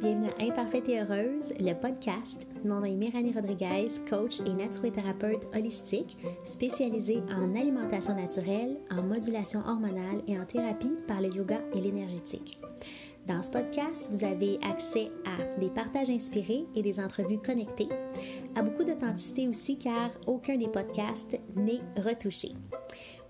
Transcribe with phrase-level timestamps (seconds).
[0.00, 2.46] Bienvenue à Imparfaite et Heureuse, le podcast.
[2.64, 9.58] Mon nom est Myrani Rodriguez, coach et naturothérapeute holistique spécialisée en alimentation naturelle, en modulation
[9.66, 12.60] hormonale et en thérapie par le yoga et l'énergétique.
[13.26, 17.88] Dans ce podcast, vous avez accès à des partages inspirés et des entrevues connectées,
[18.54, 22.52] à beaucoup d'authenticité aussi car aucun des podcasts n'est retouché.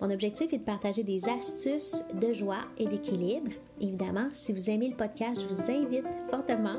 [0.01, 3.51] Mon objectif est de partager des astuces de joie et d'équilibre.
[3.81, 6.79] Évidemment, si vous aimez le podcast, je vous invite fortement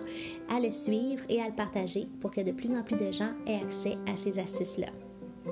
[0.50, 3.32] à le suivre et à le partager pour que de plus en plus de gens
[3.48, 4.90] aient accès à ces astuces-là.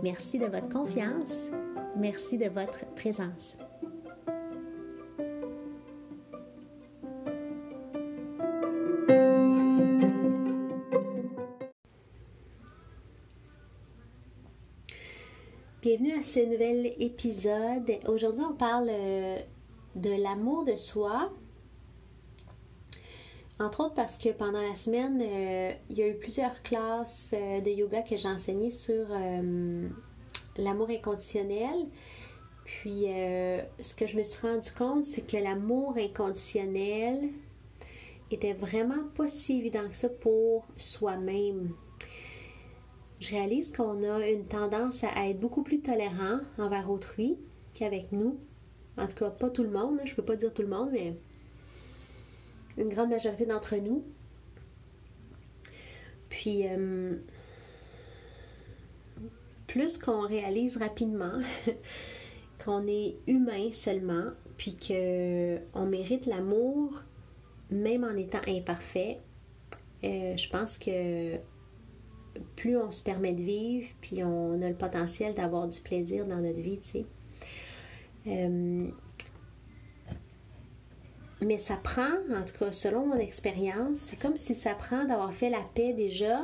[0.03, 1.49] Merci de votre confiance.
[1.97, 3.57] Merci de votre présence.
[15.85, 17.99] Bienvenue à ce nouvel épisode.
[18.07, 19.39] Aujourd'hui, on parle euh,
[19.93, 21.31] de l'amour de soi.
[23.59, 27.62] Entre autres parce que pendant la semaine, euh, il y a eu plusieurs classes euh,
[27.62, 29.05] de yoga que j'ai enseignées sur
[30.57, 31.85] l'amour inconditionnel.
[32.63, 33.05] Puis,
[33.79, 37.29] ce que je me suis rendu compte, c'est que l'amour inconditionnel
[38.31, 41.76] était vraiment pas si évident que ça pour soi-même
[43.20, 47.38] je réalise qu'on a une tendance à être beaucoup plus tolérant envers autrui
[47.74, 48.40] qu'avec nous.
[48.98, 51.16] En tout cas, pas tout le monde, je peux pas dire tout le monde, mais
[52.77, 54.04] une grande majorité d'entre nous.
[56.30, 57.16] Puis, euh,
[59.68, 61.41] plus qu'on réalise rapidement
[62.66, 67.03] qu'on est humain seulement, puis qu'on mérite l'amour,
[67.69, 69.19] même en étant imparfait,
[70.03, 71.38] euh, je pense que
[72.55, 76.41] plus on se permet de vivre, puis on a le potentiel d'avoir du plaisir dans
[76.41, 77.05] notre vie, tu sais.
[78.28, 78.88] Euh,
[81.41, 85.33] mais ça prend, en tout cas selon mon expérience, c'est comme si ça prend d'avoir
[85.33, 86.41] fait la paix déjà.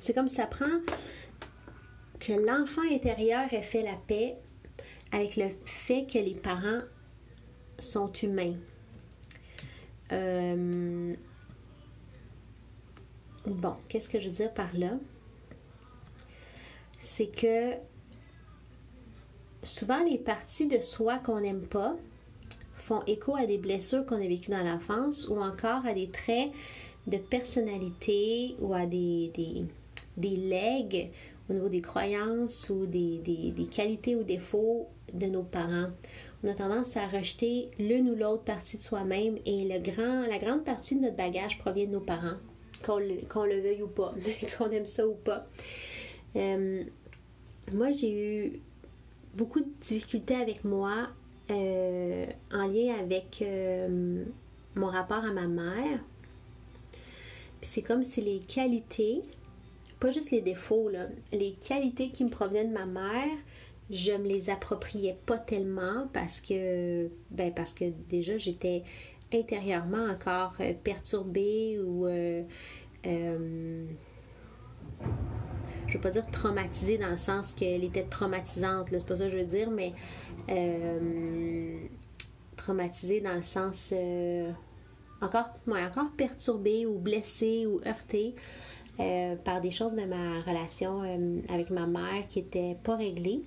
[0.00, 0.80] C'est comme si ça prend
[2.18, 4.36] que l'enfant intérieur ait fait la paix
[5.12, 6.80] avec le fait que les parents
[7.78, 8.56] sont humains.
[10.12, 11.14] Euh,
[13.46, 14.98] Bon, qu'est-ce que je veux dire par là?
[16.98, 17.74] C'est que
[19.62, 21.96] souvent les parties de soi qu'on n'aime pas
[22.76, 26.50] font écho à des blessures qu'on a vécues dans l'enfance ou encore à des traits
[27.06, 29.30] de personnalité ou à des,
[30.16, 31.10] des, legs
[31.48, 35.90] au niveau des croyances ou des, des, qualités ou défauts de nos parents.
[36.42, 40.38] On a tendance à rejeter l'une ou l'autre partie de soi-même et le grand, la
[40.38, 42.38] grande partie de notre bagage provient de nos parents
[42.84, 44.14] qu'on le, veuille ou pas,
[44.58, 45.46] qu'on aime ça ou pas.
[46.36, 46.84] Euh,
[47.72, 48.12] moi, j'ai
[48.46, 48.60] eu
[49.34, 51.08] beaucoup de difficultés avec moi
[51.50, 54.24] euh, en lien avec euh,
[54.74, 56.00] mon rapport à ma mère.
[57.60, 59.22] Puis c'est comme si les qualités,
[60.00, 63.36] pas juste les défauts, là, les qualités qui me provenaient de ma mère,
[63.90, 68.82] je me les appropriais pas tellement parce que, ben parce que déjà j'étais
[69.32, 72.42] intérieurement encore euh, perturbée ou euh,
[73.06, 73.86] euh,
[75.86, 79.30] je veux pas dire traumatisée dans le sens qu'elle était traumatisante, c'est pas ça que
[79.30, 79.92] je veux dire, mais
[82.56, 83.94] traumatisée dans le sens
[85.20, 88.34] encore, encore perturbée ou blessée ou heurtée
[89.44, 91.02] par des choses de ma relation
[91.48, 93.42] avec ma mère qui n'étaient pas réglées.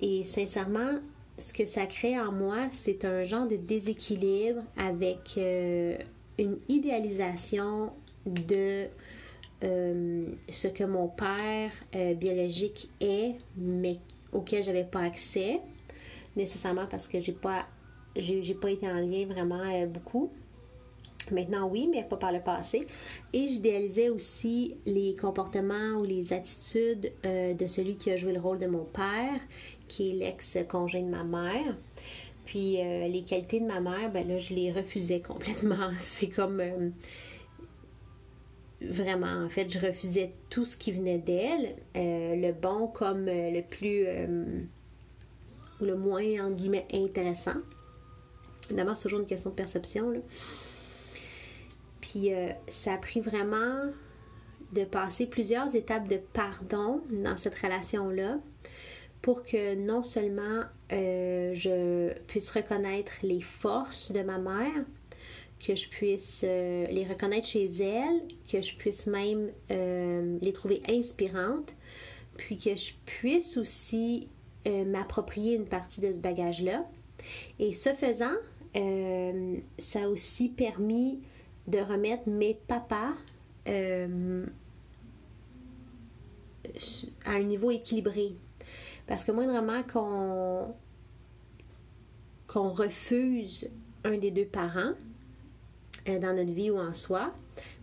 [0.00, 0.98] Et sincèrement,
[1.38, 5.96] ce que ça crée en moi, c'est un genre de déséquilibre avec euh,
[6.38, 7.92] une idéalisation
[8.24, 8.86] de
[9.64, 13.98] euh, ce que mon père euh, biologique est, mais
[14.32, 15.60] auquel j'avais pas accès,
[16.36, 17.66] nécessairement parce que j'ai pas
[18.18, 20.30] j'ai pas été en lien vraiment beaucoup.
[21.30, 22.80] Maintenant, oui, mais pas par le passé.
[23.34, 28.58] Et j'idéalisais aussi les comportements ou les attitudes de celui qui a joué le rôle
[28.58, 29.38] de mon père
[29.88, 31.76] qui est l'ex-congé de ma mère.
[32.46, 35.90] Puis euh, les qualités de ma mère, ben là, je les refusais complètement.
[35.98, 36.90] C'est comme euh,
[38.80, 43.60] vraiment, en fait, je refusais tout ce qui venait d'elle, euh, le bon comme le
[43.62, 44.06] plus
[45.80, 47.60] ou le moins entre guillemets intéressant.
[48.70, 50.12] D'abord, c'est toujours une question de perception.
[52.00, 52.30] Puis
[52.68, 53.90] ça a pris vraiment
[54.72, 58.38] de passer plusieurs étapes de pardon dans cette relation-là
[59.26, 60.62] pour que non seulement
[60.92, 64.84] euh, je puisse reconnaître les forces de ma mère,
[65.58, 70.80] que je puisse euh, les reconnaître chez elle, que je puisse même euh, les trouver
[70.88, 71.74] inspirantes,
[72.36, 74.28] puis que je puisse aussi
[74.64, 76.88] m'approprier une partie de ce bagage-là.
[77.58, 78.36] Et ce faisant,
[79.78, 81.20] ça a aussi permis
[81.66, 83.14] de remettre mes papas
[83.64, 84.06] à
[87.26, 88.36] un niveau équilibré.
[89.06, 90.74] Parce que moindrement qu'on
[92.46, 93.68] qu'on refuse
[94.04, 94.92] un des deux parents
[96.06, 97.32] dans notre vie ou en soi,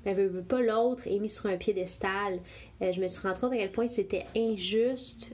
[0.06, 2.40] mais veut, veut pas l'autre est mis sur un piédestal.
[2.80, 5.34] je me suis rendu compte à quel point c'était injuste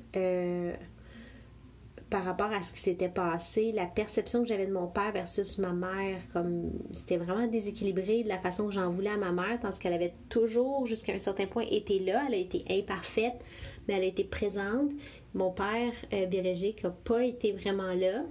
[2.10, 5.60] par rapport à ce qui s'était passé, la perception que j'avais de mon père versus
[5.60, 9.60] ma mère, comme c'était vraiment déséquilibré de la façon que j'en voulais à ma mère,
[9.62, 12.24] tandis qu'elle avait toujours, jusqu'à un certain point, été là.
[12.28, 13.40] Elle a été imparfaite,
[13.88, 14.92] mais elle a été présente.
[15.34, 18.24] Mon père euh, biologique n'a pas été vraiment là.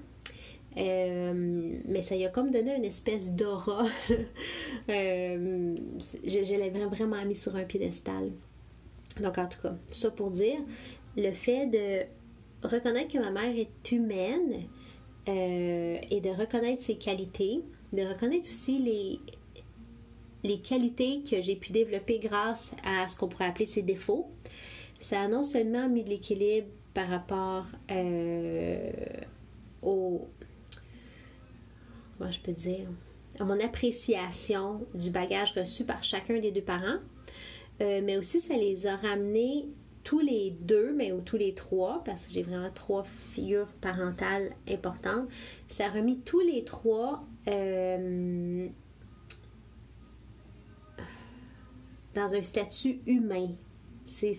[0.76, 3.86] Euh, mais ça y a comme donné une espèce d'aura.
[4.88, 5.76] euh,
[6.24, 8.30] je, l'avais vraiment mis sur un piédestal.
[9.20, 10.58] Donc, en tout cas, ça pour dire,
[11.16, 14.64] le fait de reconnaître que ma mère est humaine
[15.26, 17.62] et de reconnaître ses qualités,
[17.92, 19.20] de reconnaître aussi les,
[20.42, 24.26] les qualités que j'ai pu développer grâce à ce qu'on pourrait appeler ses défauts.
[24.98, 28.90] Ça a non seulement mis de l'équilibre par rapport euh,
[29.82, 30.28] au.
[32.18, 32.88] Comment je peux dire
[33.38, 36.98] à mon appréciation du bagage reçu par chacun des deux parents,
[37.80, 39.68] euh, mais aussi ça les a ramenés
[40.02, 44.52] tous les deux, mais ou tous les trois, parce que j'ai vraiment trois figures parentales
[44.68, 45.28] importantes,
[45.68, 48.68] ça a remis tous les trois euh,
[52.14, 53.50] dans un statut humain.
[54.08, 54.34] C'est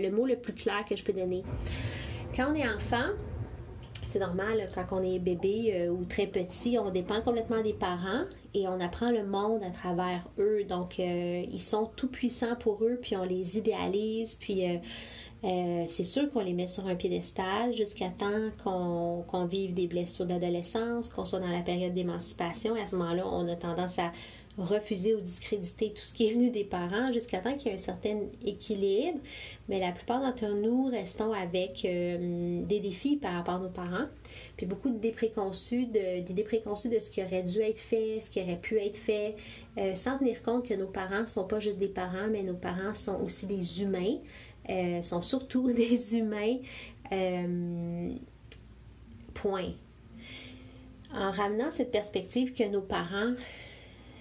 [0.00, 1.42] le, mot le plus clair que je peux donner.
[2.36, 3.12] Quand on est enfant,
[4.06, 8.24] c'est normal, quand on est bébé euh, ou très petit, on dépend complètement des parents
[8.54, 10.64] et on apprend le monde à travers eux.
[10.64, 14.64] Donc, euh, ils sont tout puissants pour eux, puis on les idéalise, puis
[15.44, 20.26] euh, c'est sûr qu'on les met sur un piédestal jusqu'à temps qu'on vive des blessures
[20.26, 22.74] d'adolescence, qu'on soit dans la période d'émancipation.
[22.76, 24.12] À ce moment-là, on a tendance à
[24.58, 27.78] refuser ou discréditer tout ce qui est venu des parents jusqu'à temps qu'il y ait
[27.78, 29.18] un certain équilibre.
[29.68, 34.06] Mais la plupart d'entre nous restons avec euh, des défis par rapport à nos parents,
[34.56, 38.30] puis beaucoup de préconçus, de, d'idées préconçues de ce qui aurait dû être fait, ce
[38.30, 39.34] qui aurait pu être fait,
[39.78, 42.54] euh, sans tenir compte que nos parents ne sont pas juste des parents, mais nos
[42.54, 44.18] parents sont aussi des humains
[44.70, 46.56] euh, sont surtout des humains.
[49.34, 49.72] Point.
[51.12, 53.34] En ramenant cette perspective que nos parents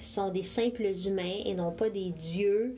[0.03, 2.75] sont des simples humains et non pas des dieux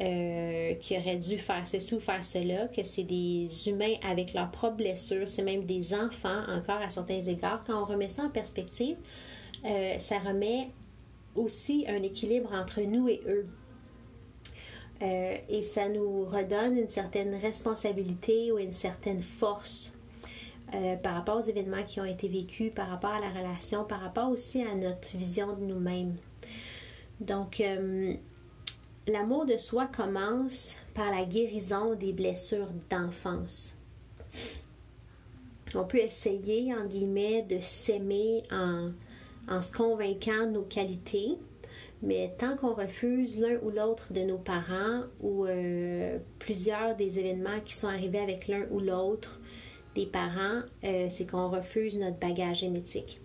[0.00, 4.50] euh, qui auraient dû faire ceci ou faire cela, que c'est des humains avec leurs
[4.50, 7.64] propres blessures, c'est même des enfants encore à certains égards.
[7.64, 8.96] Quand on remet ça en perspective,
[9.98, 10.68] ça remet
[11.34, 13.46] aussi un équilibre entre nous et eux.
[15.00, 19.94] Euh, et ça nous redonne une certaine responsabilité ou une certaine force
[20.74, 24.00] euh, par rapport aux événements qui ont été vécus, par rapport à la relation, par
[24.00, 26.16] rapport aussi à notre vision de nous-mêmes.
[27.20, 28.14] Donc, euh,
[29.06, 33.76] l'amour de soi commence par la guérison des blessures d'enfance.
[35.74, 38.92] On peut essayer, en guillemets, de s'aimer en,
[39.48, 41.36] en se convainquant de nos qualités,
[42.02, 47.60] mais tant qu'on refuse l'un ou l'autre de nos parents ou euh, plusieurs des événements
[47.64, 49.40] qui sont arrivés avec l'un ou l'autre
[49.94, 53.20] des parents, euh, c'est qu'on refuse notre bagage génétique.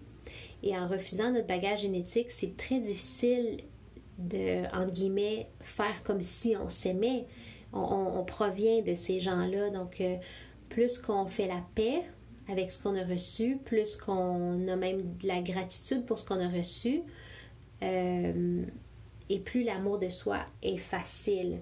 [0.64, 3.58] Et en refusant notre bagage génétique, c'est très difficile
[4.28, 7.26] de, entre guillemets, faire comme si on s'aimait.
[7.72, 9.72] On, provient de ces gens-là.
[9.72, 10.18] Donc, euh,
[10.70, 12.04] plus qu'on fait la paix
[12.48, 16.40] avec ce qu'on a reçu, plus qu'on a même de la gratitude pour ce qu'on
[16.40, 17.02] a reçu,
[17.82, 18.64] euh,
[19.30, 21.60] et plus l'amour de soi est facile.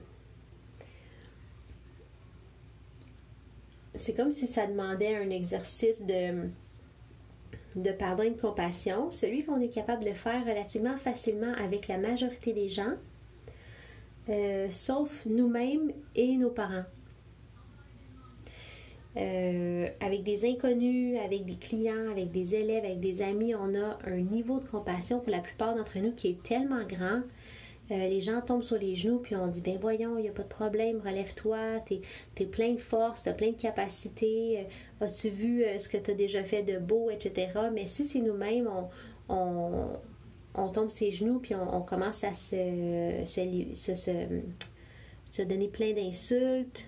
[3.95, 6.49] C'est comme si ça demandait un exercice de,
[7.75, 11.97] de pardon et de compassion, celui qu'on est capable de faire relativement facilement avec la
[11.97, 12.93] majorité des gens,
[14.29, 16.85] euh, sauf nous-mêmes et nos parents.
[19.17, 23.99] Euh, avec des inconnus, avec des clients, avec des élèves, avec des amis, on a
[24.05, 27.21] un niveau de compassion pour la plupart d'entre nous qui est tellement grand.
[27.91, 30.31] Euh, les gens tombent sur les genoux puis on dit ben voyons, il n'y a
[30.31, 31.99] pas de problème, relève-toi, tu
[32.37, 36.11] es, plein de force, tu as plein de capacités, euh, as-tu vu ce que tu
[36.11, 37.49] as déjà fait de beau, etc.
[37.73, 38.69] Mais si c'est nous-mêmes,
[39.27, 39.89] on,
[40.55, 43.95] on, tombe ses genoux puis on, commence à se, se,
[45.31, 46.87] se, donner plein d'insultes.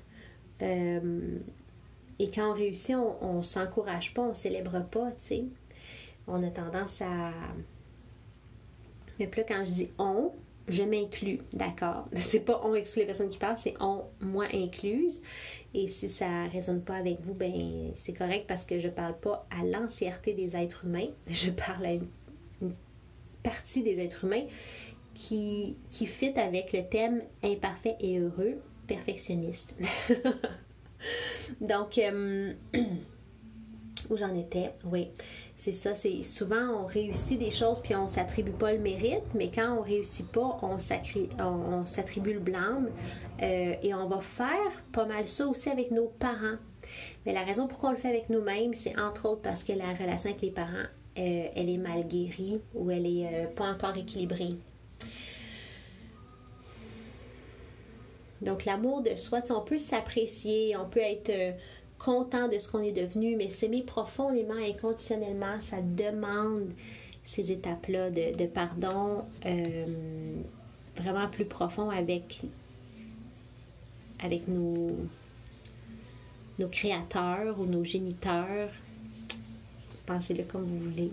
[2.20, 5.44] Et quand on réussit, on, ne s'encourage pas, on célèbre pas, tu sais.
[6.28, 7.32] On a tendance à.
[9.20, 10.32] Mais plus quand je dis on,
[10.68, 12.08] je m'inclus, d'accord?
[12.16, 15.22] C'est pas on exclut les personnes qui parlent, c'est on, moi incluse.
[15.74, 19.48] Et si ça résonne pas avec vous, ben c'est correct parce que je parle pas
[19.50, 22.08] à l'entièreté des êtres humains, je parle à une,
[23.42, 24.46] partie des êtres humains
[25.16, 29.74] qui, qui fit avec le thème imparfait et heureux, perfectionniste.
[31.60, 32.54] Donc, euh,
[34.10, 35.10] où j'en étais, oui
[35.64, 39.50] c'est ça, c'est souvent on réussit des choses puis on s'attribue pas le mérite, mais
[39.50, 42.90] quand on réussit pas, on s'attribue le blâme
[43.42, 46.58] euh, et on va faire pas mal ça aussi avec nos parents.
[47.26, 49.94] Mais la raison pourquoi on le fait avec nous-mêmes, c'est entre autres parce que la
[49.94, 53.96] relation avec les parents, euh, elle est mal guérie ou elle est euh, pas encore
[53.96, 54.58] équilibrée.
[58.42, 61.56] Donc l'amour de soi, on peut s'apprécier, on peut être
[62.04, 66.70] content de ce qu'on est devenu, mais s'aimer profondément, inconditionnellement, ça demande
[67.24, 69.86] ces étapes-là de, pardon euh,
[70.98, 72.42] vraiment plus profond avec,
[74.20, 74.98] avec nos,
[76.60, 78.70] nos créateurs ou nos géniteurs.
[80.06, 81.12] Pensez-le comme vous voulez.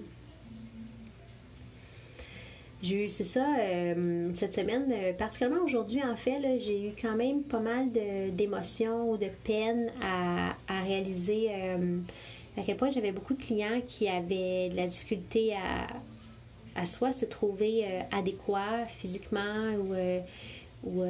[2.83, 7.15] J'ai eu, c'est ça, euh, cette semaine, euh, particulièrement aujourd'hui, en fait, j'ai eu quand
[7.15, 11.99] même pas mal d'émotions ou de peine à, réaliser euh,
[12.57, 17.13] à quel point j'avais beaucoup de clients qui avaient de la difficulté à, à soit
[17.13, 19.95] se trouver adéquats physiquement ou,
[20.85, 21.05] ou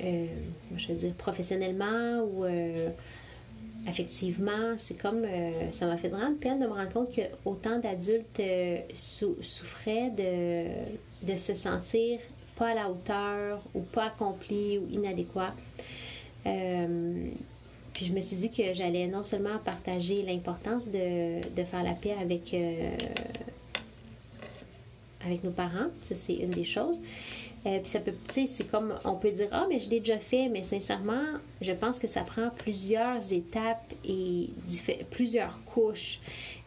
[0.00, 2.46] je veux dire, professionnellement ou
[3.88, 5.24] effectivement, c'est comme.
[5.24, 8.78] Euh, ça m'a fait vraiment de peine de me rendre compte que autant d'adultes euh,
[8.92, 12.18] souffraient de, se sentir
[12.56, 15.54] pas à la hauteur ou pas accomplis ou inadéquats.
[16.46, 17.28] Euh,
[17.94, 21.92] puis je me suis dit que j'allais non seulement partager l'importance de, de, faire la
[21.92, 22.54] paix avec,
[25.24, 27.02] avec nos parents, ça c'est une des choses,
[27.66, 30.00] euh, puis ça peut, tu sais, c'est comme, on peut dire, ah, mais je l'ai
[30.00, 31.24] déjà fait, mais sincèrement,
[31.60, 34.48] je pense que ça prend plusieurs étapes et
[35.10, 36.20] plusieurs couches.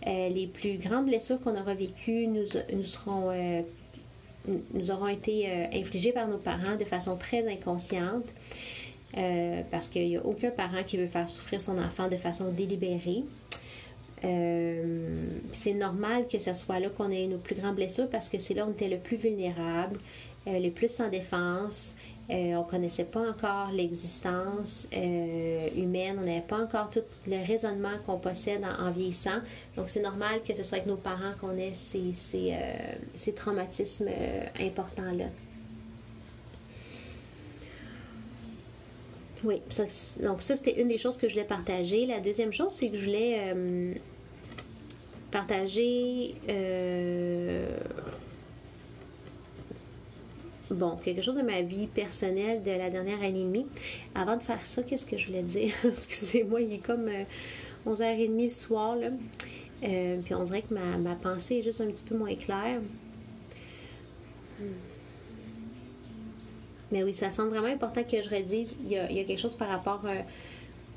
[0.05, 3.61] Euh, les plus grandes blessures qu'on aura vécues nous, nous seront, euh,
[4.73, 8.33] nous auront été infligées par nos parents de façon très inconsciente.
[9.71, 13.23] parce qu'il n'y a aucun parent qui veut faire souffrir son enfant de façon délibérée.
[14.21, 18.53] c'est normal que ce soit là qu'on ait nos plus grandes blessures parce que c'est
[18.53, 21.95] là où on était le plus vulnérable, euh, les plus en défense.
[22.29, 27.45] Euh, on ne connaissait pas encore l'existence euh, humaine, on n'avait pas encore tout le
[27.45, 29.41] raisonnement qu'on possède en, vieillissant.
[29.75, 34.09] Donc, c'est normal que ce soit avec nos parents qu'on ait ces, ces, traumatismes
[34.57, 35.25] importants-là.
[39.43, 39.61] Oui,
[40.21, 42.05] donc ça, c'était une des choses que je voulais partager.
[42.05, 43.53] La deuxième chose, c'est que je voulais
[45.29, 46.35] partager
[50.73, 53.67] bon, quelque chose de ma vie personnelle de la dernière année et demie.
[54.15, 55.73] Avant de faire ça, qu'est-ce que je voulais dire?
[55.85, 57.09] Excusez-moi, il est comme
[57.87, 59.07] 11h30 euh, le soir, là.
[59.83, 62.79] Euh, puis on dirait que ma, pensée est juste un petit peu moins claire.
[64.59, 64.65] Hmm.
[66.91, 68.75] Mais oui, ça semble vraiment important que je redise.
[68.85, 70.21] Il y a, quelque chose par rapport euh,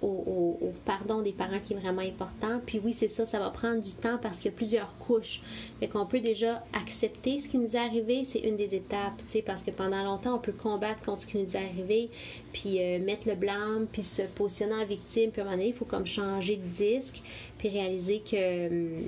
[0.02, 2.60] au, pardon des parents qui est vraiment important.
[2.64, 5.40] Puis oui, c'est ça, ça va prendre du temps parce qu'il y a plusieurs couches.
[5.80, 9.28] Fait qu'on peut déjà accepter ce qui nous est arrivé, c'est une des étapes, tu
[9.28, 12.10] sais, parce que pendant longtemps, on peut combattre contre ce qui nous est arrivé,
[12.52, 15.70] puis euh, mettre le blâme, puis se positionner en victime, puis à un moment donné,
[15.70, 17.22] il faut comme changer de disque,
[17.58, 19.02] puis réaliser que hum,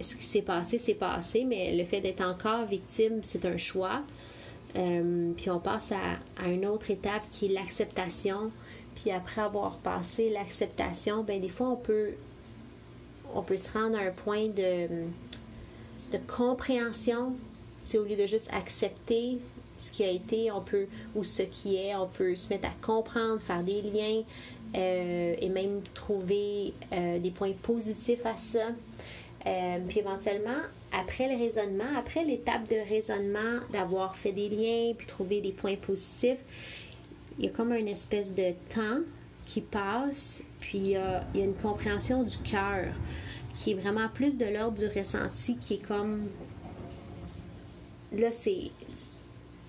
[0.00, 4.02] ce qui s'est passé, c'est passé, mais le fait d'être encore victime, c'est un choix.
[4.76, 8.50] Hum, puis on passe à, à une autre étape qui est l'acceptation
[8.94, 12.12] puis après avoir passé l'acceptation, ben des fois on peut
[13.34, 14.86] on peut se rendre à un point de,
[16.12, 17.32] de compréhension.
[17.94, 19.38] au lieu de juste accepter
[19.76, 22.86] ce qui a été, on peut, ou ce qui est, on peut se mettre à
[22.86, 24.22] comprendre, faire des liens
[24.76, 28.68] euh, et même trouver euh, des points positifs à ça.
[29.46, 35.06] Euh, puis éventuellement, après le raisonnement, après l'étape de raisonnement, d'avoir fait des liens, puis
[35.06, 36.38] trouver des points positifs,
[37.38, 39.00] il y a comme une espèce de temps
[39.46, 42.86] qui passe, puis il y a, une compréhension du cœur
[43.52, 46.28] qui est vraiment plus de l'ordre du ressenti, qui est comme
[48.12, 48.70] là c'est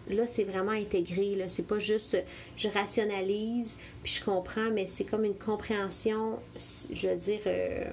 [0.09, 1.47] là c'est vraiment intégré là.
[1.47, 2.17] C'est pas juste
[2.57, 7.85] je rationalise puis je comprends mais c'est comme une compréhension je veux dire euh,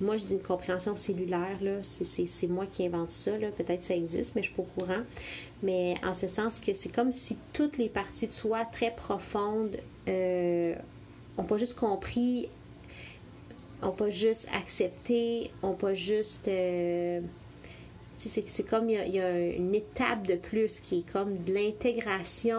[0.00, 1.58] moi, dis une compréhension cellulaire.
[1.82, 3.32] C'est moi qui invente ça.
[3.56, 5.02] Peut-être ça existe, mais je suis pas au courant.
[5.62, 9.76] Mais en ce sens que c'est comme si toutes les parties de soi très profondes
[10.08, 10.74] euh,
[11.36, 12.48] ont pas juste compris,
[13.82, 17.20] ont pas juste accepté, ont pas juste euh,
[18.18, 22.58] c'est comme il y, a, une étape de plus qui est comme de l'intégration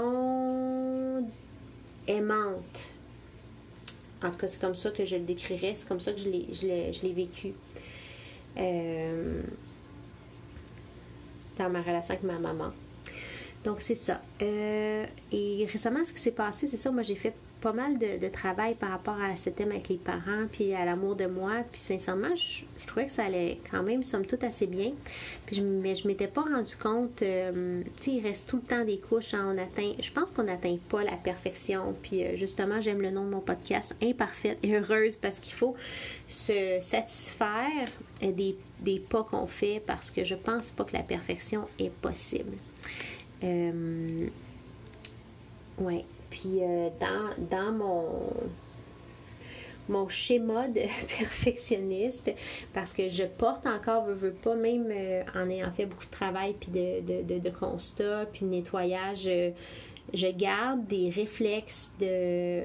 [2.07, 2.91] aimante.
[4.23, 6.29] En tout cas, c'est comme ça que je le décrirais, c'est comme ça que je
[6.29, 7.53] l'ai vécu.
[8.57, 9.41] Euh,
[11.57, 12.71] dans ma relation avec ma maman.
[13.63, 14.21] Donc, c'est ça.
[14.41, 18.27] Euh, et récemment, ce qui s'est passé, c'est ça, moi, j'ai fait pas mal de,
[18.29, 21.63] travail par rapport à ce thème avec les parents, puis à l'amour de moi.
[21.71, 24.93] Puis sincèrement, je, trouvais que ça allait quand même, somme toute, assez bien.
[25.45, 28.63] Puis je, mais je m'étais pas rendu compte, euh, tu sais, il reste tout le
[28.63, 29.33] temps des couches.
[29.33, 31.95] Hein, on atteint, je pense qu'on n'atteint pas la perfection.
[32.01, 35.75] Puis euh, justement, j'aime le nom de mon podcast, Imparfaite et heureuse, parce qu'il faut
[36.27, 37.87] se satisfaire
[38.21, 42.55] des, des pas qu'on fait parce que je pense pas que la perfection est possible.
[43.43, 44.27] Euh,
[45.79, 46.05] ouais.
[46.29, 48.33] Puis euh, dans, dans mon
[49.87, 50.81] mon schéma de
[51.17, 52.31] perfectionniste
[52.73, 56.11] parce que je porte encore, veux, veux pas, même euh, en ayant fait beaucoup de
[56.11, 59.49] travail puis de, de, de, constat puis de nettoyage, euh,
[60.13, 62.61] je garde des réflexes de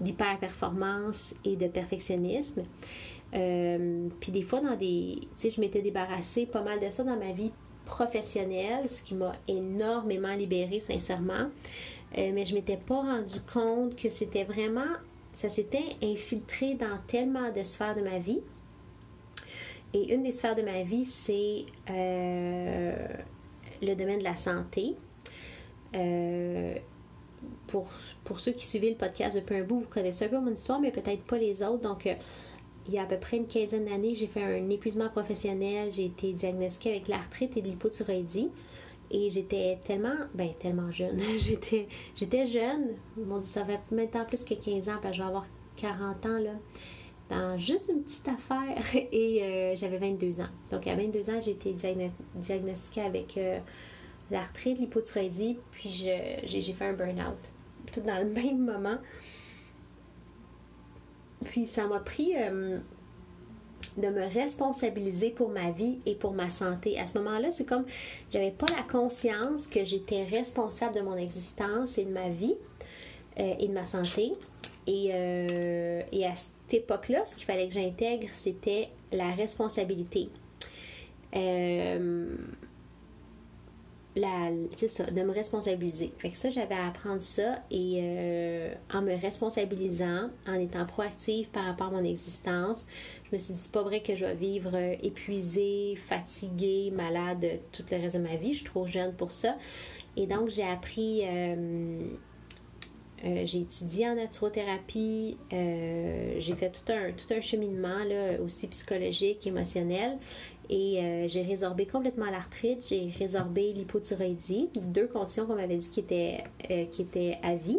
[0.00, 2.62] d'hyper-performance et de perfectionnisme.
[3.32, 5.20] puis des fois, dans des.
[5.20, 7.50] Tu sais, je m'étais débarrassée pas mal de ça dans ma vie
[7.86, 11.48] professionnelle, ce qui m'a énormément libérée, sincèrement.
[12.16, 14.92] Euh, mais je m'étais pas rendu compte que c'était vraiment,
[15.32, 18.40] ça s'était infiltré dans tellement de sphères de ma vie.
[19.92, 23.08] Et une des sphères de ma vie, c'est euh,
[23.82, 24.94] le domaine de la santé.
[25.94, 26.74] Euh,
[27.66, 27.88] pour,
[28.24, 30.80] pour ceux qui suivaient le podcast depuis un bout, vous connaissez un peu mon histoire,
[30.80, 31.82] mais peut-être pas les autres.
[31.82, 32.08] Donc,
[32.88, 35.92] il y a à peu près une quinzaine d'années, j'ai fait un épuisement professionnel.
[35.92, 38.50] J'ai été diagnostiquée avec l'arthrite et l'hypothyroïdie.
[39.10, 41.18] Et j'étais tellement, ben tellement jeune.
[41.38, 42.94] j'étais, j'étais jeune.
[43.16, 45.46] Mon Dieu, ça fait maintenant plus que 15 ans, parce que je vais avoir
[45.76, 46.52] 40 ans, là.
[47.28, 48.82] Dans juste une petite affaire.
[49.12, 50.48] Et euh, j'avais 22 ans.
[50.70, 51.74] Donc, à 22 ans, j'ai été
[52.34, 53.58] diagnostiquée avec euh,
[54.30, 57.38] l'arthrite, l'hypothyroïdie, puis j'ai, fait un burn-out.
[57.92, 58.98] Tout dans le même moment.
[61.44, 62.34] Puis, ça m'a pris.
[62.36, 62.78] Euh,
[63.96, 66.98] de me responsabiliser pour ma vie et pour ma santé.
[66.98, 67.84] À ce moment-là, c'est comme
[68.30, 72.56] j'avais pas la conscience que j'étais responsable de mon existence et de ma vie
[73.38, 74.32] euh, et de ma santé.
[74.86, 80.28] Et, euh, et à cette époque-là, ce qu'il fallait que j'intègre, c'était la responsabilité.
[81.34, 82.36] Euh,
[84.76, 86.12] c'est ça, de me responsabiliser.
[86.18, 91.48] Fait que ça, j'avais à apprendre ça et euh, en me responsabilisant, en étant proactive
[91.48, 92.86] par rapport à mon existence,
[93.24, 97.46] je me suis dit, c'est pas vrai que je vais vivre euh, épuisée, fatiguée, malade
[97.72, 98.52] tout le reste de ma vie.
[98.52, 99.56] Je suis trop jeune pour ça.
[100.16, 102.00] Et donc, j'ai appris, euh,
[103.22, 110.16] j'ai étudié en naturothérapie, j'ai fait tout un, tout un cheminement là, aussi psychologique, émotionnel.
[110.68, 116.00] Et euh, j'ai résorbé complètement l'arthrite, j'ai résorbé l'hypothyroïdie, deux conditions qu'on m'avait dit qui
[116.00, 117.78] étaient, euh, qui étaient à vie.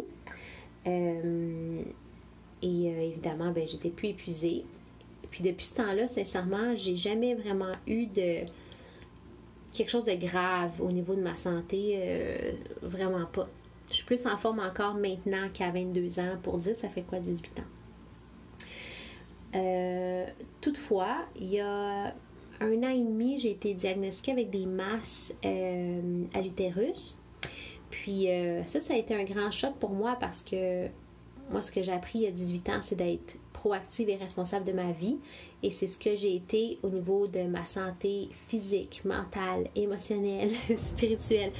[0.86, 1.82] Euh,
[2.62, 4.64] et évidemment, ben, j'étais plus épuisée.
[5.30, 8.46] Puis depuis ce temps-là, sincèrement, j'ai jamais vraiment eu de
[9.72, 12.00] quelque chose de grave au niveau de ma santé.
[12.82, 13.48] vraiment pas.
[13.90, 16.36] Je suis plus en forme encore maintenant qu'à 22 ans.
[16.42, 17.64] Pour dire, ça fait quoi, 18 ans?
[20.60, 22.12] toutefois, il y a
[22.60, 27.18] un an et demi, j'ai été diagnostiquée avec des masses euh, à l'utérus.
[27.90, 30.88] Puis euh, ça, ça a été un grand choc pour moi parce que
[31.50, 34.64] moi, ce que j'ai appris il y a 18 ans, c'est d'être proactive et responsable
[34.64, 35.16] de ma vie.
[35.62, 41.50] Et c'est ce que j'ai été au niveau de ma santé physique, mentale, émotionnelle, spirituelle.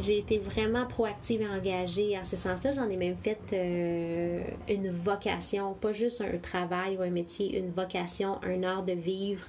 [0.00, 2.18] J'ai été vraiment proactive et engagée.
[2.18, 7.02] En ce sens-là, j'en ai même fait euh, une vocation, pas juste un travail ou
[7.02, 9.46] un métier, une vocation, un art de vivre.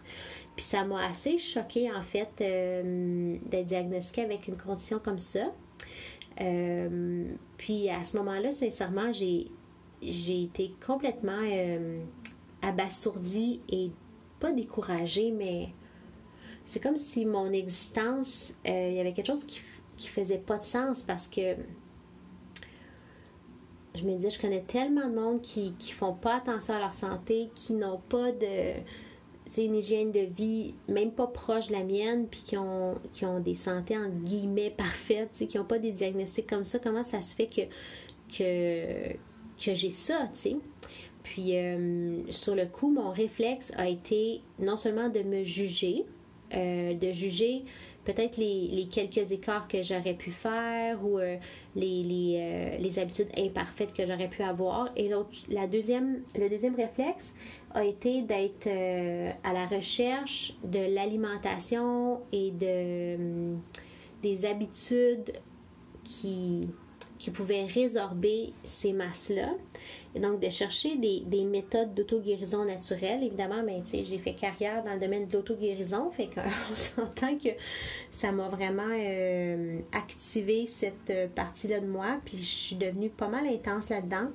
[0.57, 5.53] Puis ça m'a assez choqué en fait euh, d'être diagnostiquée avec une condition comme ça.
[6.41, 9.51] Euh, puis à ce moment-là, sincèrement, j'ai,
[10.01, 12.01] j'ai été complètement euh,
[12.63, 13.91] abasourdie et
[14.39, 15.69] pas découragée, mais
[16.65, 19.61] c'est comme si mon existence, il y avait quelque chose qui,
[19.95, 21.55] qui faisait pas de sens parce que
[23.93, 26.95] je me disais, je connais tellement de monde qui, qui font pas attention à leur
[26.95, 28.73] santé, qui n'ont pas de
[29.47, 33.25] c'est une hygiène de vie même pas proche de la mienne, puis qui ont, qui
[33.25, 37.21] ont des santé en guillemets parfaites, qui n'ont pas des diagnostics comme ça, comment ça
[37.21, 37.61] se fait que,
[38.35, 40.55] que, que j'ai ça, tu sais?
[41.23, 46.05] Puis euh, sur le coup, mon réflexe a été non seulement de me juger,
[46.53, 47.63] euh, de juger
[48.05, 51.35] peut-être les, quelques écarts que j'aurais pu faire ou euh,
[51.75, 54.89] les, les, habitudes imparfaites que j'aurais pu avoir.
[54.95, 57.33] Et l'autre, la deuxième, le deuxième réflexe
[57.77, 58.67] a été d'être
[59.43, 63.55] à la recherche de l'alimentation et de,
[64.21, 65.33] des habitudes
[66.03, 66.67] qui,
[67.19, 69.49] qui pouvaient résorber ces masses-là.
[70.15, 73.23] Et donc, de chercher des, des méthodes d'auto-guérison naturelle.
[73.23, 76.41] Évidemment, ben, j'ai fait carrière dans le domaine de l'auto-guérison, fait qu'on
[76.75, 77.49] s'entend que
[78.09, 83.27] ça m'a vraiment euh, activé cette euh, partie-là de moi, puis je suis devenue pas
[83.27, 84.29] mal intense là-dedans.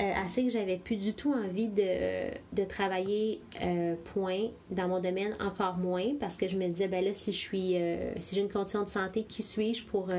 [0.00, 3.40] Euh, assez que j'avais plus du tout envie de, de travailler
[4.04, 7.38] point dans mon domaine, encore moins, parce que je me disais, ben là, si je
[7.38, 7.76] suis,
[8.20, 10.10] si j'ai une condition de santé, qui suis-je pour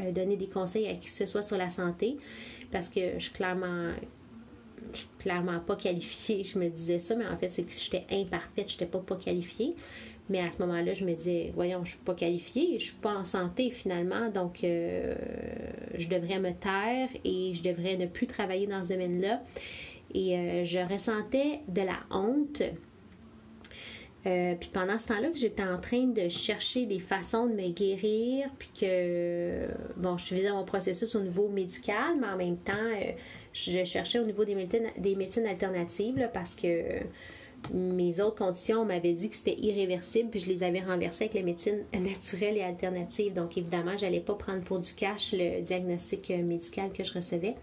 [0.00, 2.16] donner des conseils à qui que ce soit sur la santé?
[2.74, 3.92] parce que je suis clairement
[4.92, 6.44] je suis clairement pas qualifiée.
[6.44, 9.16] Je me disais ça, mais en fait, c'est que j'étais imparfaite, je n'étais pas pas
[9.16, 9.74] qualifiée.
[10.30, 13.14] Mais à ce moment-là, je me disais, voyons, je suis pas qualifiée, je suis pas
[13.14, 15.14] en santé finalement, donc euh,
[15.96, 19.42] je devrais me taire et je devrais ne plus travailler dans ce domaine-là.
[20.14, 22.62] Et euh, je ressentais de la honte
[24.26, 27.68] euh, puis pendant ce temps-là, que j'étais en train de chercher des façons de me
[27.68, 29.66] guérir, puis que,
[29.98, 32.72] bon, je faisais mon processus au niveau médical, mais en même temps,
[33.52, 37.02] je cherchais au niveau des médecines, des médecines alternatives, parce que
[37.72, 41.42] mes autres conditions, m'avaient dit que c'était irréversible, puis je les avais renversées avec les
[41.42, 43.32] médecines naturelles et alternatives.
[43.32, 47.12] Donc, évidemment, je n'allais pas prendre pour du cash le diagnostic euh, médical que je
[47.12, 47.54] recevais.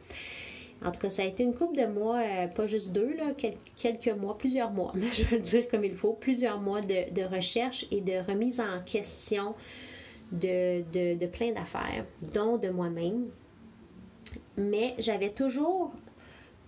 [0.83, 3.33] En tout cas, ça a été une couple de mois, euh, pas juste deux, là,
[3.75, 7.85] quelques mois, plusieurs mois, je vais le dire comme il faut, plusieurs mois de, recherche
[7.91, 9.53] et de remise en question
[10.31, 13.27] de, plein d'affaires, dont de moi-même.
[14.57, 15.91] Mais j'avais toujours,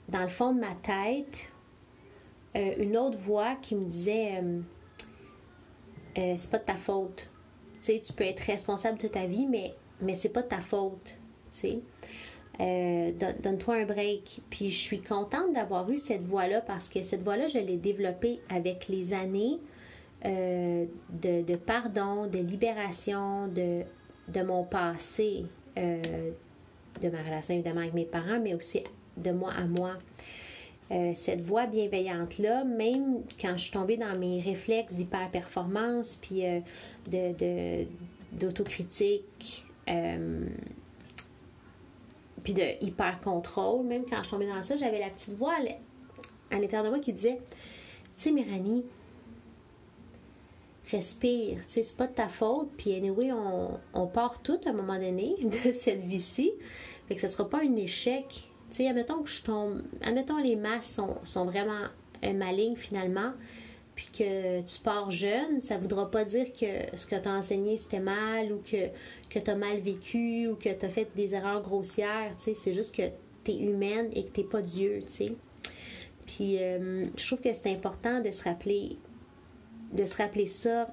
[0.09, 1.47] dans le fond de ma tête,
[2.55, 4.41] euh, une autre voix qui me disait
[6.17, 7.29] euh, c'est pas de ta faute.
[7.81, 10.61] Tu sais, tu peux être responsable de ta vie, mais, mais c'est pas de ta
[10.61, 11.17] faute.
[11.51, 11.79] Tu sais.
[12.61, 13.11] Euh,
[13.41, 14.41] donne-toi un break.
[14.49, 18.41] Puis je suis contente d'avoir eu cette voix-là parce que cette voix-là, je l'ai développée
[18.49, 19.59] avec les années
[20.25, 23.81] euh, de, pardon, de libération de,
[24.27, 25.45] de mon passé,
[25.77, 26.31] euh,
[27.01, 28.83] de ma relation évidemment avec mes parents, mais aussi
[29.17, 29.97] de moi à moi.
[31.15, 36.43] Cette voix bienveillante-là, même quand je suis tombée dans mes réflexes d'hyper-performance, puis
[37.07, 37.85] de,
[38.31, 39.65] d'autocritique,
[42.43, 43.85] puis de hyper contrôle.
[43.85, 45.55] Même quand je tombais dans ça, j'avais la petite voix
[46.51, 47.39] à l'intérieur de moi qui disait
[48.15, 48.83] Tu sais, Méranie,
[50.91, 52.69] respire, tu sais, c'est pas de ta faute.
[52.77, 56.51] Puis, anyway, on, on part tout à un moment donné de cette vie-ci.
[57.07, 58.49] Fait que ce sera pas un échec.
[58.73, 59.83] Tu sais, admettons que je tombe.
[60.43, 61.87] Les masses sont, sont vraiment
[62.21, 63.31] malignes finalement
[63.95, 67.77] puis que tu pars jeune, ça voudra pas dire que ce que tu as enseigné
[67.77, 68.87] c'était mal ou que,
[69.29, 72.33] que tu as mal vécu ou que tu as fait des erreurs grossières.
[72.37, 73.03] C'est juste que
[73.43, 75.03] tu es humaine et que tu pas Dieu.
[75.05, 75.33] sais.
[76.25, 78.97] Puis euh, je trouve que c'est important de se rappeler
[79.91, 80.91] de se rappeler ça.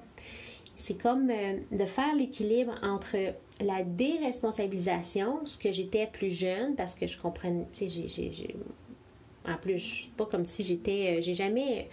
[0.75, 3.15] C'est comme euh, de faire l'équilibre entre
[3.63, 8.55] la déresponsabilisation, ce que j'étais plus jeune, parce que je comprenais, tu sais, j'ai,
[9.47, 11.89] en plus, pas comme si j'étais, euh, j'ai jamais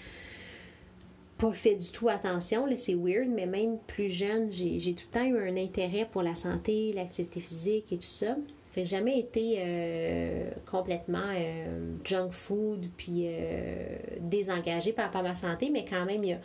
[1.39, 5.19] pas fait du tout attention, là, c'est weird, mais même plus jeune, j'ai, tout le
[5.19, 8.37] temps eu un intérêt pour la santé, l'activité physique et tout ça.
[8.73, 15.25] Fait que jamais été euh, complètement euh, junk food puis euh, désengagé par rapport à
[15.25, 16.41] ma santé, mais quand même, il y a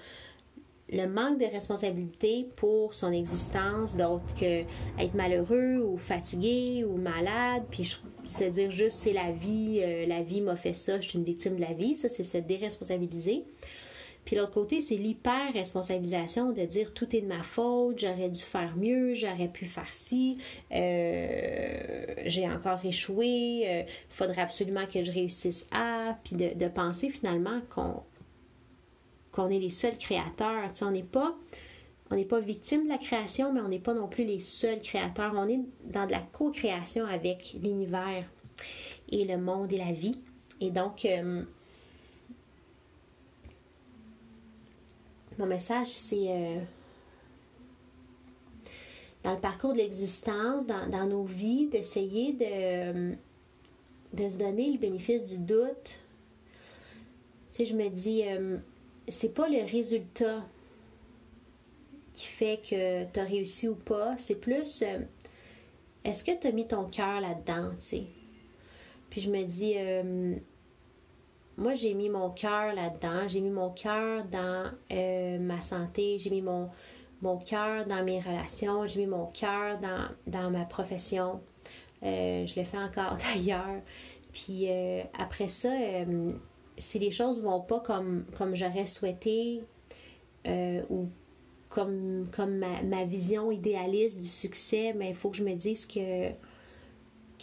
[0.93, 4.61] le manque de responsabilité pour son existence, d'autre que
[4.99, 10.41] être malheureux ou fatigué ou malade, puis se dire juste c'est la vie, la vie
[10.41, 13.43] m'a fait ça, je suis une victime de la vie, ça c'est se déresponsabiliser.
[14.25, 18.75] Puis l'autre côté, c'est l'hyper-responsabilisation de dire tout est de ma faute, j'aurais dû faire
[18.77, 20.37] mieux, j'aurais pu faire ci,
[20.71, 27.09] euh, j'ai encore échoué, il euh, faudrait absolument que je réussisse à, puis de, penser
[27.09, 28.01] finalement qu'on
[29.33, 30.71] qu'on est les seuls créateurs.
[30.81, 31.35] on n'est pas
[32.11, 35.33] on victime de la création, mais on n'est pas non plus les seuls créateurs.
[35.35, 38.23] On est dans de la co-création avec l'univers
[39.09, 40.19] et le monde et la vie.
[40.61, 41.43] Et donc, euh,
[45.39, 46.59] Mon message, c'est euh,
[49.23, 53.15] dans le parcours de l'existence, dans, nos vies, d'essayer de,
[54.13, 55.99] de se donner le bénéfice du doute.
[57.51, 58.57] Tu je me dis, euh,
[59.07, 60.45] c'est pas le résultat
[62.13, 64.99] qui fait que tu as réussi ou pas, c'est plus euh,
[66.03, 68.03] est-ce que tu as mis ton cœur là-dedans, tu sais?
[69.09, 69.75] Puis je me dis,
[71.55, 73.27] moi, j'ai mis mon cœur là-dedans.
[73.27, 76.17] J'ai mis mon cœur dans euh, ma santé.
[76.17, 76.69] J'ai mis mon,
[77.23, 81.41] mon cœur dans mes relations, j'ai mis mon cœur dans, dans, ma profession.
[82.03, 83.81] Euh, je le fais encore d'ailleurs.
[84.33, 86.33] Puis euh, après ça, euh,
[86.77, 89.61] si les choses vont pas comme, comme j'aurais souhaité
[90.89, 91.07] ou
[91.73, 96.29] comme, comme ma, vision idéaliste du succès, mais il faut que je me dise que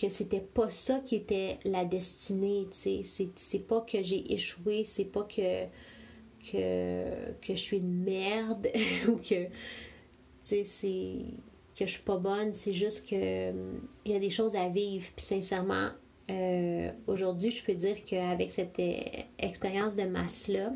[0.01, 3.29] que c'était pas ça qui était la destinée, tu sais.
[3.37, 5.65] C'est pas que j'ai échoué, c'est pas que,
[6.51, 8.69] que, que je suis une merde
[9.09, 9.47] ou que,
[10.45, 11.17] tu sais,
[11.77, 13.51] que je suis pas bonne, c'est juste que
[14.05, 15.07] il y a des choses à vivre.
[15.17, 15.91] Puis sincèrement,
[16.31, 19.01] euh, aujourd'hui, je peux dire qu'avec cette euh,
[19.39, 20.73] expérience de masse-là,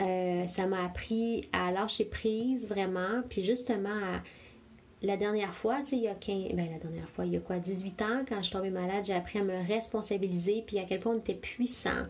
[0.00, 4.00] euh, ça m'a appris à lâcher prise vraiment, puis justement
[5.02, 7.36] la dernière fois, tu sais, il y a 15, ben la dernière fois, il y
[7.36, 10.78] a quoi, 18 ans, quand je suis tombée malade, j'ai appris à me responsabiliser, puis
[10.78, 12.06] à quel point on était puissant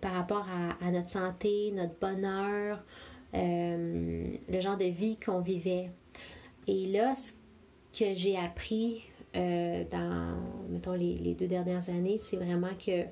[0.00, 0.46] par rapport
[0.82, 2.84] à, notre santé, notre bonheur,
[3.32, 5.88] le genre de vie qu'on vivait.
[6.66, 7.32] Et là, ce
[7.98, 10.36] que j'ai appris euh, dans,
[10.68, 13.04] mettons, les, deux dernières années, c'est vraiment que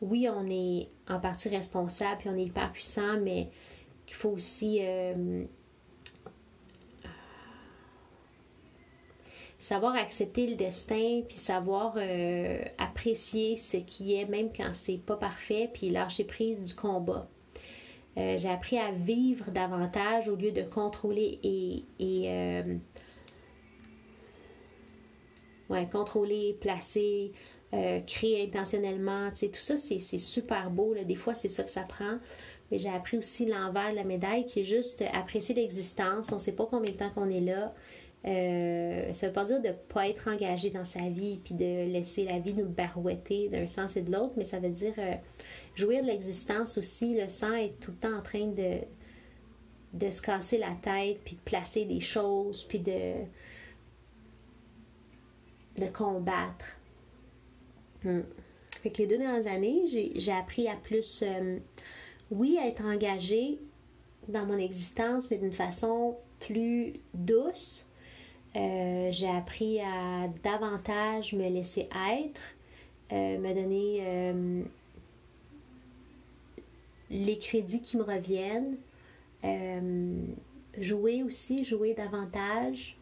[0.00, 3.50] oui, on est en partie responsable, puis on est hyper puissant, mais
[4.06, 5.44] qu'il faut aussi euh,
[9.58, 15.16] savoir accepter le destin, puis savoir euh, apprécier ce qui est, même quand c'est pas
[15.16, 17.28] parfait, puis lâcher prise du combat.
[18.16, 21.84] j'ai appris à vivre davantage au lieu de contrôler et
[25.70, 27.32] ouais, contrôler, placer,
[27.72, 29.30] euh, créer intentionnellement.
[29.30, 30.94] Tu tout ça, c'est super beau.
[30.94, 32.18] Des fois, c'est ça que ça prend.
[32.70, 36.30] Mais j'ai appris aussi l'envers de la médaille qui est juste apprécier l'existence.
[36.32, 37.74] On ne sait pas combien de temps qu'on est là.
[38.26, 41.90] Euh, ça veut pas dire de ne pas être engagé dans sa vie puis de
[41.90, 45.14] laisser la vie nous barouetter d'un sens et de l'autre, mais ça veut dire euh,
[45.74, 48.80] jouir de l'existence aussi, le sans être tout le temps en train de,
[49.94, 53.14] de se casser la tête puis de placer des choses puis de,
[55.78, 56.76] de combattre.
[58.04, 58.20] Hmm.
[58.82, 61.58] Fait les deux dernières années, j'ai appris à plus, euh,
[62.30, 63.58] oui, à être engagée
[64.28, 67.86] dans mon existence, mais d'une façon plus douce.
[68.56, 72.40] Euh, j'ai appris à davantage me laisser être,
[73.12, 74.64] euh, me donner
[77.10, 78.76] les crédits qui me reviennent,
[80.78, 82.96] jouer aussi, jouer davantage,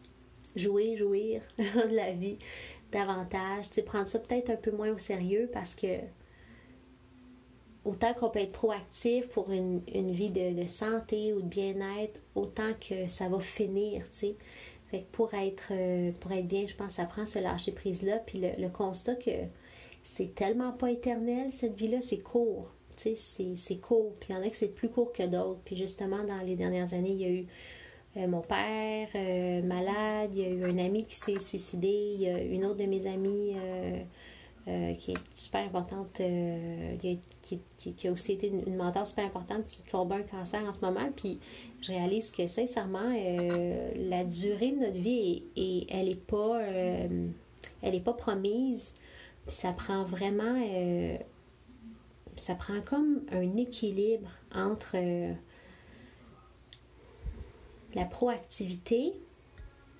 [0.56, 2.38] jouer, jouir de la vie
[2.92, 3.70] davantage.
[3.70, 5.98] Tu prendre ça peut-être un peu moins au sérieux parce que
[7.84, 13.08] autant qu'on peut être proactif pour une, vie de, santé ou de bien-être, autant que
[13.08, 14.28] ça va finir, tu.
[14.90, 17.72] Fait que pour être, euh, pour être bien, je pense que ça prend ce lâcher
[17.72, 18.18] prise-là.
[18.18, 19.30] Puis le, le, constat que
[20.02, 22.70] c'est tellement pas éternel, cette vie-là, c'est court.
[22.96, 24.14] Tu sais, c'est court.
[24.18, 25.60] Puis il y en a que c'est plus court que d'autres.
[25.64, 27.46] Puis justement, dans les dernières années, il y a eu
[28.26, 32.28] mon père euh, malade, il y a eu un ami qui s'est suicidé, il y
[32.28, 33.54] a une autre de mes amies
[34.66, 36.20] euh, qui est super importante,
[37.00, 41.08] qui, a aussi été une, mentor super importante qui combat un cancer en ce moment.
[41.16, 41.38] Puis
[41.80, 43.12] je réalise que sincèrement,
[43.96, 46.60] la durée de notre vie, est, elle n'est pas,
[48.04, 48.92] pas promise.
[49.46, 50.60] Puis ça prend vraiment,
[52.36, 54.96] ça prend comme un équilibre entre
[57.98, 59.12] la proactivité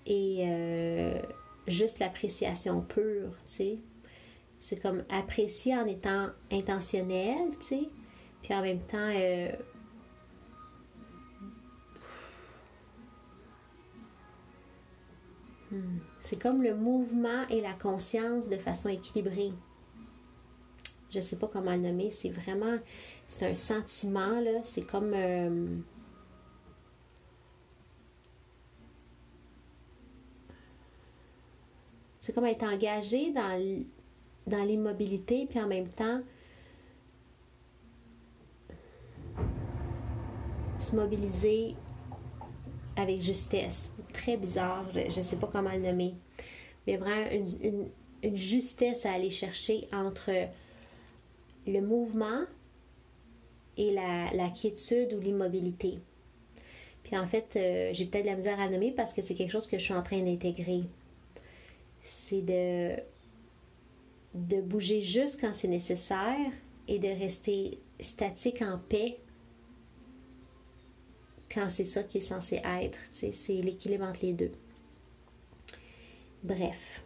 [0.07, 1.21] et euh,
[1.67, 3.79] juste l'appréciation pure, tu sais.
[4.61, 7.89] C'est comme apprécier en étant intentionnel, tu sais,
[8.43, 8.99] puis en même temps...
[8.99, 9.53] Euh,
[15.71, 19.53] hmm, c'est comme le mouvement et la conscience de façon équilibrée.
[21.11, 22.79] Je sais pas comment le nommer, c'est vraiment...
[23.27, 25.13] C'est un sentiment, là, c'est comme...
[25.15, 25.79] Euh,
[32.29, 33.87] C'est comme être engagé dans,
[34.47, 36.21] dans l'immobilité, puis en même temps
[40.79, 41.75] se mobiliser
[42.97, 43.91] avec justesse.
[44.13, 46.17] Très bizarre, je ne sais pas comment le nommer.
[46.87, 47.89] Mais vraiment une,
[48.23, 50.31] une, justesse à aller chercher entre
[51.67, 52.43] le mouvement
[53.79, 55.99] et la, la quiétude ou l'immobilité.
[57.05, 59.53] Puis en fait, euh, j'ai peut-être de la misère à nommer parce que c'est quelque
[59.53, 60.83] chose que je suis en train d'intégrer
[62.01, 62.97] c'est de,
[64.61, 66.53] bouger juste quand c'est nécessaire
[66.87, 69.19] et de rester statique en paix
[71.53, 72.99] quand c'est ça qui est censé être.
[73.13, 74.53] C'est l'équilibre entre les deux.
[76.43, 77.03] Bref.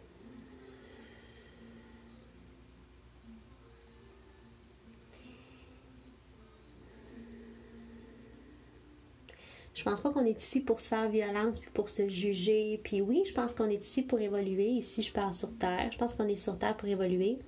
[9.73, 12.79] Je pense pas qu'on est ici pour se faire violence puis pour se juger.
[12.83, 14.67] Puis oui, je pense qu'on est ici pour évoluer.
[14.67, 15.89] Ici, je parle sur Terre.
[15.91, 17.39] Je pense qu'on est sur Terre pour évoluer.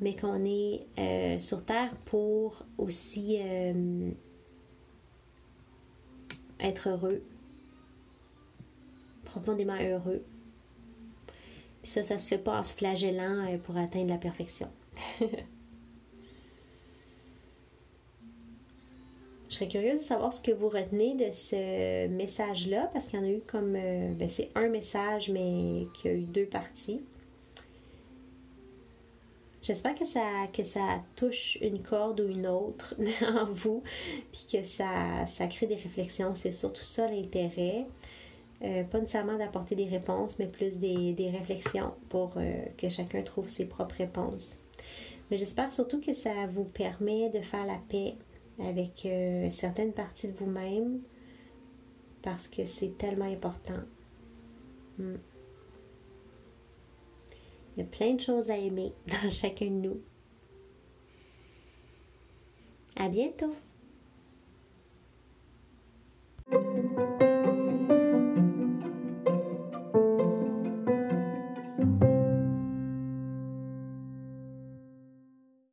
[0.00, 4.10] Mais qu'on est euh, sur Terre pour aussi euh,
[6.58, 7.22] être heureux.
[9.24, 10.24] Profondément heureux.
[11.82, 14.68] Puis ça, ça se fait pas en se flagellant euh, pour atteindre la perfection.
[19.48, 23.22] Je serais curieuse de savoir ce que vous retenez de ce message-là, parce qu'il y
[23.22, 23.74] en a eu comme.
[23.76, 27.00] Euh, ben, c'est un message, mais qui a eu deux parties.
[29.62, 32.94] J'espère que ça, que ça touche une corde ou une autre
[33.26, 33.82] en vous,
[34.32, 36.34] puis que ça, ça crée des réflexions.
[36.34, 37.86] C'est surtout ça l'intérêt.
[38.62, 43.22] Euh, pas nécessairement d'apporter des réponses, mais plus des, des réflexions pour euh, que chacun
[43.22, 44.58] trouve ses propres réponses.
[45.30, 48.14] Mais j'espère surtout que ça vous permet de faire la paix
[48.58, 51.00] avec euh, certaines parties de vous-même
[52.22, 53.80] parce que c'est tellement important.
[54.98, 55.16] Hmm.
[57.76, 60.00] Il y a plein de choses à aimer dans chacun de nous.
[62.96, 63.54] À bientôt!